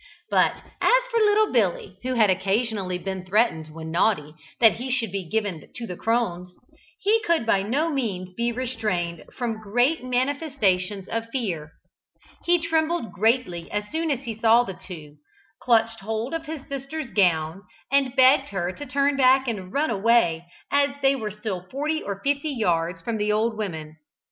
But, 0.31 0.55
as 0.81 1.03
for 1.11 1.19
little 1.19 1.51
Billy, 1.53 1.99
who 2.01 2.15
had 2.15 2.31
occasionally 2.31 2.97
been 2.97 3.23
threatened, 3.23 3.67
when 3.71 3.91
naughty, 3.91 4.33
that 4.59 4.77
he 4.77 4.89
should 4.89 5.11
be 5.11 5.29
given 5.29 5.69
to 5.75 5.85
the 5.85 5.95
crones, 5.95 6.49
he 6.99 7.21
could 7.23 7.45
by 7.45 7.61
no 7.61 7.91
means 7.91 8.33
be 8.33 8.51
restrained 8.51 9.23
from 9.37 9.61
great 9.61 10.03
manifestations 10.03 11.07
of 11.07 11.27
fear. 11.31 11.73
He 12.45 12.57
trembled 12.57 13.11
greatly 13.13 13.69
as 13.69 13.91
soon 13.91 14.09
as 14.09 14.21
he 14.25 14.33
saw 14.35 14.63
the 14.63 14.73
two, 14.73 15.17
clutched 15.61 15.99
hold 15.99 16.33
of 16.33 16.47
his 16.47 16.67
sister's 16.67 17.11
gown, 17.11 17.61
and 17.91 18.15
begged 18.15 18.49
her 18.49 18.71
to 18.71 18.85
turn 18.87 19.15
back 19.15 19.47
and 19.47 19.71
run 19.71 19.91
away, 19.91 20.47
as 20.71 20.95
they 21.03 21.15
were 21.15 21.29
still 21.29 21.67
forty 21.69 22.01
or 22.01 22.21
fifty 22.23 22.49
yards 22.49 22.99
from 23.01 23.17
the 23.17 23.31
old 23.31 23.55
women. 23.55 23.97